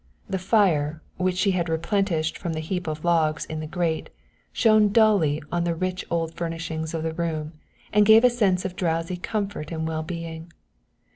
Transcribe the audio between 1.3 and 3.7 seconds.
she had replenished from the heap of logs in the